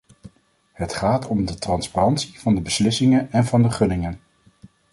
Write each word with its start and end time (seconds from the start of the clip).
Het 0.71 0.93
gaat 0.93 1.27
om 1.27 1.45
de 1.45 1.55
transparantie 1.55 2.39
van 2.39 2.55
de 2.55 2.61
beslissingen 2.61 3.31
en 3.31 3.45
van 3.45 3.61
de 3.61 3.71
gunningen. 3.71 4.19